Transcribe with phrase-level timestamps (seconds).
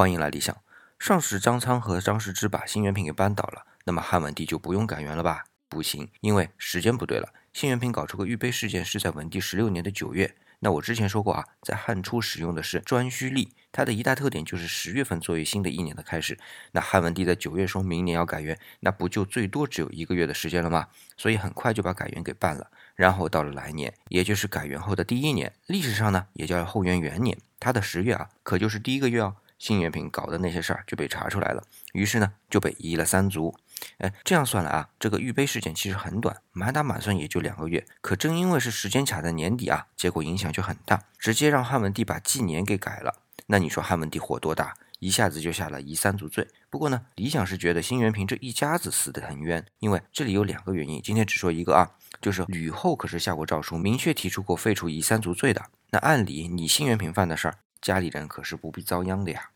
[0.00, 0.56] 欢迎来理想。
[0.98, 5.44] 上时张苍和张世之把新元平给扳倒了，那么汉文帝就不用改元了吧？
[5.68, 7.28] 不行，因为时间不对了。
[7.52, 10.34] 新元平搞出个御碑事件是在文帝十六年的九月。
[10.60, 16.38] 那我之前说过啊，在汉初使用的是颛顼历，它的一大特点就是十月份作为新的一年的开始。
[16.72, 20.88] 那汉文帝在九月说明年要改元，那不就最多只有一个月的时间了吗？
[21.18, 22.70] 所以很快就把改元给办了。
[22.94, 27.36] 然后到了来年，也就是改元后的第一年，历史上呢也叫后元元年。
[27.58, 29.36] 它的十月啊，可就是第一个月哦。
[29.60, 33.54] 新元平搞的那些事儿就被查出来了，于是呢就被移了三族。
[33.98, 37.86] 哎，这样算来啊，这个御碑事件其实很短，满打满算也就两个月。
[38.00, 43.14] 可正因为是时间卡在年底啊，结果影响就很大，直接让汉文帝把纪年给改了。
[43.46, 44.74] 那你说汉文帝火多大？
[44.98, 46.46] 一下子就下了夷三族罪。
[46.68, 51.00] 不过呢，理想是觉得新元平这一家子死得很冤，因为这里有两个原因。
[51.02, 55.66] 今天只说一个啊，就是吕后可是下过诏书，明确提出过废除夷三族罪的。
[55.90, 57.58] 那按理你新元平犯的事儿。
[57.80, 59.50] 家里人可是不必遭殃的呀。